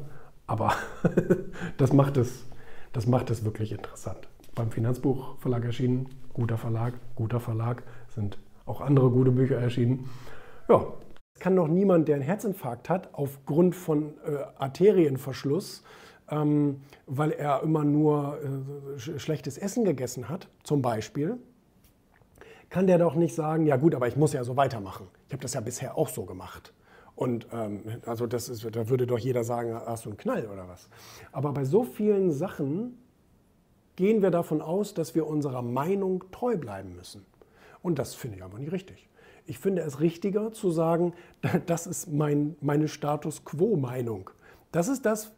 Aber 0.47 0.73
das, 1.77 1.91
macht 1.91 2.17
es, 2.17 2.45
das 2.93 3.07
macht 3.07 3.29
es 3.29 3.43
wirklich 3.43 3.71
interessant. 3.71 4.27
Beim 4.53 4.71
Finanzbuchverlag 4.71 5.65
erschienen, 5.65 6.09
guter 6.33 6.57
Verlag, 6.57 6.93
guter 7.15 7.39
Verlag, 7.39 7.83
sind 8.13 8.37
auch 8.65 8.81
andere 8.81 9.09
gute 9.09 9.31
Bücher 9.31 9.57
erschienen. 9.57 10.09
Ja, 10.69 10.85
es 11.33 11.41
kann 11.41 11.55
doch 11.55 11.67
niemand, 11.67 12.07
der 12.07 12.15
einen 12.15 12.23
Herzinfarkt 12.23 12.89
hat, 12.89 13.09
aufgrund 13.13 13.75
von 13.75 14.13
äh, 14.25 14.37
Arterienverschluss 14.57 15.83
ähm, 16.29 16.81
weil 17.05 17.31
er 17.31 17.63
immer 17.63 17.83
nur 17.83 18.39
äh, 18.41 18.99
sch 18.99 19.11
schlechtes 19.17 19.57
Essen 19.57 19.85
gegessen 19.85 20.29
hat, 20.29 20.47
zum 20.63 20.81
Beispiel, 20.81 21.37
kann 22.69 22.87
der 22.87 22.97
doch 22.97 23.15
nicht 23.15 23.35
sagen, 23.35 23.65
ja 23.65 23.77
gut, 23.77 23.95
aber 23.95 24.07
ich 24.07 24.15
muss 24.15 24.33
ja 24.33 24.43
so 24.43 24.57
weitermachen. 24.57 25.07
Ich 25.27 25.33
habe 25.33 25.41
das 25.41 25.53
ja 25.53 25.61
bisher 25.61 25.97
auch 25.97 26.09
so 26.09 26.25
gemacht. 26.25 26.73
Und 27.15 27.47
ähm, 27.53 27.81
also 28.05 28.27
das 28.27 28.49
ist, 28.49 28.65
da 28.75 28.89
würde 28.89 29.07
doch 29.07 29.19
jeder 29.19 29.43
sagen, 29.43 29.73
hast 29.73 30.05
du 30.05 30.09
einen 30.09 30.17
Knall 30.17 30.47
oder 30.47 30.67
was. 30.67 30.89
Aber 31.31 31.53
bei 31.53 31.63
so 31.63 31.83
vielen 31.83 32.31
Sachen 32.31 32.97
gehen 33.95 34.21
wir 34.21 34.31
davon 34.31 34.61
aus, 34.61 34.93
dass 34.93 35.15
wir 35.15 35.25
unserer 35.25 35.61
Meinung 35.61 36.25
treu 36.31 36.57
bleiben 36.57 36.95
müssen. 36.95 37.25
Und 37.81 37.99
das 37.99 38.15
finde 38.15 38.37
ich 38.37 38.43
aber 38.43 38.59
nicht 38.59 38.71
richtig. 38.71 39.07
Ich 39.45 39.59
finde 39.59 39.83
es 39.83 39.99
richtiger 40.01 40.51
zu 40.51 40.71
sagen, 40.71 41.13
das 41.65 41.87
ist 41.87 42.11
mein, 42.11 42.55
meine 42.59 42.87
Status 42.87 43.45
quo-Meinung. 43.45 44.31
Das 44.71 44.89
ist 44.89 45.05
das, 45.05 45.31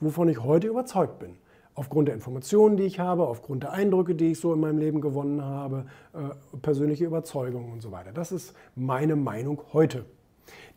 wovon 0.00 0.28
ich 0.28 0.42
heute 0.42 0.68
überzeugt 0.68 1.18
bin. 1.18 1.36
Aufgrund 1.74 2.08
der 2.08 2.14
Informationen, 2.14 2.76
die 2.76 2.82
ich 2.82 2.98
habe, 2.98 3.28
aufgrund 3.28 3.62
der 3.62 3.72
Eindrücke, 3.72 4.14
die 4.14 4.32
ich 4.32 4.40
so 4.40 4.52
in 4.52 4.60
meinem 4.60 4.78
Leben 4.78 5.00
gewonnen 5.00 5.42
habe, 5.42 5.86
äh, 6.12 6.56
persönliche 6.58 7.04
Überzeugungen 7.04 7.72
und 7.72 7.82
so 7.82 7.92
weiter. 7.92 8.10
Das 8.12 8.32
ist 8.32 8.54
meine 8.74 9.14
Meinung 9.14 9.62
heute. 9.72 10.04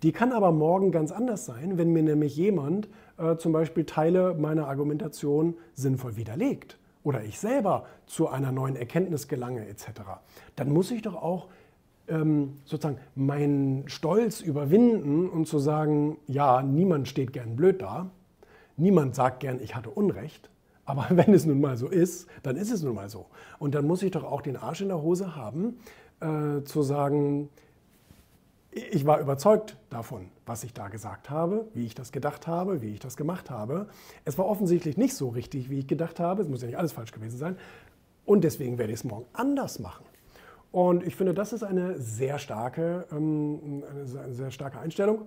Die 0.04 0.12
kann 0.12 0.32
aber 0.32 0.52
morgen 0.52 0.92
ganz 0.92 1.12
anders 1.12 1.46
sein, 1.46 1.78
wenn 1.78 1.92
mir 1.94 2.04
nämlich 2.04 2.36
jemand 2.36 2.90
äh, 3.18 3.36
zum 3.38 3.52
Beispiel 3.52 3.86
Teile 3.86 4.36
meiner 4.36 4.68
Argumentation 4.68 5.56
sinnvoll 5.74 6.18
widerlegt 6.18 6.78
oder 7.04 7.24
ich 7.24 7.40
selber 7.40 7.86
zu 8.06 8.28
einer 8.28 8.52
neuen 8.52 8.76
Erkenntnis 8.76 9.28
gelange 9.28 9.68
etc. 9.68 9.86
Dann 10.56 10.72
muss 10.72 10.92
ich 10.92 11.02
doch 11.02 11.16
auch 11.16 11.48
ähm, 12.08 12.58
sozusagen 12.66 13.00
meinen 13.16 13.88
Stolz 13.88 14.42
überwinden 14.42 15.30
und 15.30 15.48
zu 15.48 15.60
sagen, 15.60 16.18
ja, 16.28 16.62
niemand 16.62 17.08
steht 17.08 17.34
gern 17.34 17.56
blöd 17.56 17.82
da, 17.82 18.12
Niemand 18.78 19.16
sagt 19.16 19.42
gern, 19.42 19.60
ich 19.62 19.76
hatte 19.76 19.90
Unrecht. 19.90 20.50
Aber 20.86 21.08
wenn 21.10 21.34
es 21.34 21.46
nun 21.46 21.62
mal 21.62 21.78
so 21.78 21.88
ist, 21.88 22.28
dann 22.44 22.58
ist 22.58 22.72
es 22.72 22.84
nun 22.84 22.96
mal 22.96 23.10
so. 23.10 23.28
Und 23.60 23.76
dann 23.76 23.86
muss 23.86 24.04
ich 24.04 24.12
doch 24.12 24.24
auch 24.24 24.42
den 24.42 24.58
Arsch 24.58 24.82
in 24.82 24.90
der 24.90 25.02
Hose 25.02 25.36
haben, 25.36 25.78
äh, 26.20 26.64
zu 26.64 26.82
sagen, 26.82 27.50
ich 28.72 29.06
war 29.06 29.20
überzeugt 29.20 29.76
davon, 29.90 30.30
was 30.46 30.64
ich 30.64 30.74
da 30.74 30.88
gesagt 30.88 31.30
habe, 31.30 31.68
wie 31.74 31.86
ich 31.86 31.94
das 31.94 32.14
gedacht 32.14 32.48
habe, 32.48 32.82
wie 32.82 32.94
ich 32.94 33.00
das 33.00 33.18
gemacht 33.18 33.50
habe. 33.50 33.88
Es 34.24 34.38
war 34.38 34.46
offensichtlich 34.46 34.98
nicht 34.98 35.14
so 35.14 35.28
richtig, 35.28 35.70
wie 35.70 35.80
ich 35.80 35.88
gedacht 35.88 36.22
habe. 36.22 36.42
Es 36.42 36.48
muss 36.48 36.62
ja 36.62 36.68
nicht 36.68 36.78
alles 36.78 36.94
falsch 36.94 37.12
gewesen 37.12 37.38
sein. 37.38 37.58
Und 38.26 38.46
deswegen 38.46 38.78
werde 38.78 38.94
ich 38.94 39.00
es 39.00 39.04
morgen 39.04 39.26
anders 39.34 39.80
machen. 39.80 40.06
Und 40.72 41.06
ich 41.06 41.18
finde, 41.18 41.34
das 41.34 41.52
ist 41.52 41.64
eine 41.64 42.00
sehr 42.00 42.40
starke, 42.40 43.06
ähm, 43.12 43.84
eine 43.92 44.34
sehr 44.34 44.52
starke 44.52 44.80
Einstellung. 44.80 45.24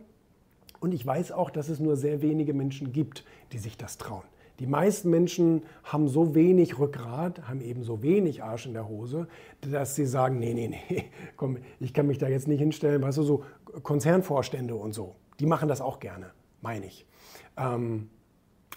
Und 0.85 0.93
ich 0.93 1.07
weiß 1.07 1.33
auch, 1.33 1.49
dass 1.49 1.71
es 1.71 1.81
nur 1.81 1.97
sehr 1.97 2.21
wenige 2.21 2.53
Menschen 2.53 2.93
gibt, 2.93 3.25
die 3.53 3.59
sich 3.59 3.79
das 3.79 3.97
trauen. 3.97 4.25
Die 4.59 4.67
meisten 4.67 5.09
Menschen 5.09 5.63
haben 5.83 6.09
so 6.09 6.35
wenig 6.35 6.79
Rückgrat, 6.79 7.49
haben 7.49 7.63
eben 7.63 7.83
so 7.83 8.03
wenig 8.03 8.43
Arsch 8.43 8.67
in 8.67 8.75
der 8.75 8.87
Hose, 8.87 9.27
dass 9.63 9.95
sie 9.95 10.05
sagen, 10.05 10.39
nee, 10.39 10.53
nee, 10.53 10.69
nee, 10.69 11.05
komm, 11.39 11.57
ich 11.81 11.95
kann 11.95 12.07
mich 12.07 12.19
da 12.19 12.29
jetzt 12.29 12.49
nicht 12.49 12.59
hinstellen. 12.59 13.01
Weißt 13.01 13.17
du, 13.17 13.23
so 13.23 13.45
Konzernvorstände 13.83 14.75
und 14.75 14.93
so, 14.93 15.15
die 15.41 15.47
machen 15.47 15.71
das 15.71 15.81
auch 15.81 16.01
gerne, 16.01 16.33
meine 16.61 16.85
ich. 16.85 17.07
Ähm, 17.57 18.11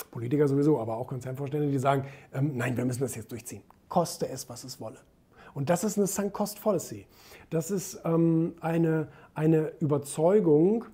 Politiker 0.10 0.48
sowieso, 0.48 0.80
aber 0.80 0.96
auch 0.96 1.08
Konzernvorstände, 1.08 1.70
die 1.70 1.78
sagen, 1.78 2.06
ähm, 2.34 2.56
nein, 2.56 2.78
wir 2.78 2.86
müssen 2.86 3.02
das 3.02 3.16
jetzt 3.16 3.34
durchziehen. 3.34 3.64
Koste 3.90 4.30
es, 4.30 4.48
was 4.48 4.64
es 4.64 4.80
wolle. 4.80 5.00
Und 5.54 5.70
das 5.70 5.84
ist 5.84 5.98
eine 5.98 6.08
Sunk-Cost-Policy. 6.08 7.06
Das 7.50 7.70
ist 7.70 8.00
ähm, 8.06 8.56
eine, 8.62 9.10
eine 9.34 9.74
Überzeugung, 9.82 10.86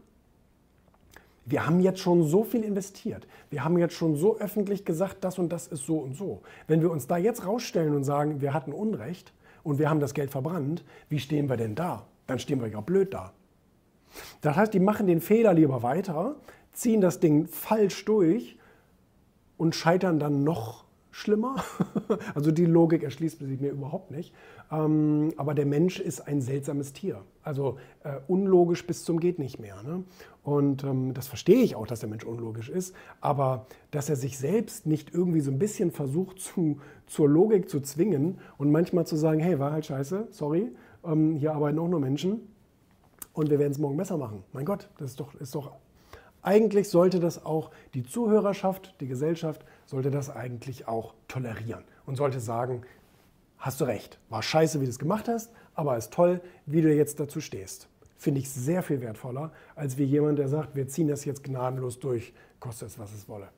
wir 1.45 1.65
haben 1.65 1.79
jetzt 1.79 1.99
schon 1.99 2.23
so 2.23 2.43
viel 2.43 2.63
investiert. 2.63 3.27
Wir 3.49 3.63
haben 3.63 3.77
jetzt 3.77 3.95
schon 3.95 4.15
so 4.15 4.37
öffentlich 4.37 4.85
gesagt, 4.85 5.23
das 5.23 5.39
und 5.39 5.49
das 5.49 5.67
ist 5.67 5.85
so 5.85 5.97
und 5.97 6.15
so. 6.15 6.41
Wenn 6.67 6.81
wir 6.81 6.91
uns 6.91 7.07
da 7.07 7.17
jetzt 7.17 7.45
rausstellen 7.45 7.95
und 7.95 8.03
sagen, 8.03 8.41
wir 8.41 8.53
hatten 8.53 8.71
Unrecht 8.71 9.33
und 9.63 9.79
wir 9.79 9.89
haben 9.89 9.99
das 9.99 10.13
Geld 10.13 10.31
verbrannt, 10.31 10.83
wie 11.09 11.19
stehen 11.19 11.49
wir 11.49 11.57
denn 11.57 11.75
da? 11.75 12.05
Dann 12.27 12.39
stehen 12.39 12.61
wir 12.61 12.69
ja 12.69 12.79
blöd 12.79 13.13
da. 13.13 13.33
Das 14.41 14.55
heißt, 14.55 14.73
die 14.73 14.79
machen 14.79 15.07
den 15.07 15.21
Fehler 15.21 15.53
lieber 15.53 15.83
weiter, 15.83 16.35
ziehen 16.71 17.01
das 17.01 17.19
Ding 17.19 17.47
falsch 17.47 18.05
durch 18.05 18.57
und 19.57 19.75
scheitern 19.75 20.19
dann 20.19 20.43
noch 20.43 20.85
schlimmer. 21.13 21.55
Also 22.35 22.51
die 22.51 22.65
Logik 22.65 23.03
erschließt 23.03 23.39
sich 23.39 23.59
mir 23.59 23.71
überhaupt 23.71 24.11
nicht. 24.11 24.33
Ähm, 24.71 25.31
aber 25.37 25.53
der 25.53 25.65
Mensch 25.65 25.99
ist 25.99 26.27
ein 26.27 26.41
seltsames 26.41 26.93
Tier. 26.93 27.21
Also 27.43 27.77
äh, 28.03 28.17
unlogisch 28.27 28.85
bis 28.85 29.03
zum 29.03 29.19
geht 29.19 29.39
nicht 29.39 29.59
mehr. 29.59 29.81
Ne? 29.83 30.03
Und 30.43 30.83
ähm, 30.83 31.13
das 31.13 31.27
verstehe 31.27 31.61
ich 31.61 31.75
auch, 31.75 31.87
dass 31.87 31.99
der 31.99 32.09
Mensch 32.09 32.25
unlogisch 32.25 32.69
ist. 32.69 32.95
Aber 33.21 33.67
dass 33.91 34.09
er 34.09 34.15
sich 34.15 34.37
selbst 34.37 34.85
nicht 34.85 35.13
irgendwie 35.13 35.39
so 35.39 35.51
ein 35.51 35.59
bisschen 35.59 35.91
versucht 35.91 36.39
zu, 36.39 36.79
zur 37.05 37.29
Logik 37.29 37.69
zu 37.69 37.79
zwingen 37.81 38.39
und 38.57 38.71
manchmal 38.71 39.05
zu 39.05 39.15
sagen, 39.15 39.39
hey, 39.39 39.59
war 39.59 39.71
halt 39.71 39.85
scheiße, 39.85 40.27
sorry, 40.31 40.71
ähm, 41.05 41.35
hier 41.35 41.53
arbeiten 41.53 41.79
auch 41.79 41.87
nur 41.87 41.99
Menschen 41.99 42.41
und 43.33 43.49
wir 43.49 43.59
werden 43.59 43.71
es 43.71 43.79
morgen 43.79 43.97
besser 43.97 44.17
machen. 44.17 44.43
Mein 44.51 44.65
Gott, 44.65 44.89
das 44.97 45.11
ist 45.11 45.19
doch, 45.19 45.35
ist 45.35 45.53
doch 45.55 45.71
eigentlich 46.43 46.89
sollte 46.89 47.19
das 47.19 47.45
auch 47.45 47.71
die 47.93 48.03
Zuhörerschaft, 48.03 48.95
die 48.99 49.07
Gesellschaft, 49.07 49.65
sollte 49.85 50.11
das 50.11 50.29
eigentlich 50.29 50.87
auch 50.87 51.13
tolerieren 51.27 51.83
und 52.05 52.15
sollte 52.15 52.39
sagen, 52.39 52.83
hast 53.57 53.81
du 53.81 53.85
recht, 53.85 54.19
war 54.29 54.43
scheiße, 54.43 54.81
wie 54.81 54.85
du 54.85 54.89
es 54.89 54.99
gemacht 54.99 55.27
hast, 55.27 55.51
aber 55.75 55.97
ist 55.97 56.13
toll, 56.13 56.41
wie 56.65 56.81
du 56.81 56.93
jetzt 56.93 57.19
dazu 57.19 57.41
stehst. 57.41 57.87
Finde 58.17 58.39
ich 58.39 58.49
sehr 58.49 58.83
viel 58.83 59.01
wertvoller, 59.01 59.51
als 59.75 59.97
wie 59.97 60.03
jemand, 60.03 60.39
der 60.39 60.47
sagt, 60.47 60.75
wir 60.75 60.87
ziehen 60.87 61.07
das 61.07 61.25
jetzt 61.25 61.43
gnadenlos 61.43 61.99
durch, 61.99 62.33
kostet 62.59 62.89
es, 62.89 62.99
was 62.99 63.13
es 63.13 63.27
wolle. 63.27 63.49